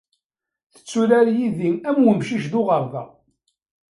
Tetturar 0.73 1.27
yid-i 1.37 1.71
am 1.89 1.97
wemcic 2.05 2.45
d 2.51 2.53
uɣerda. 2.59 3.03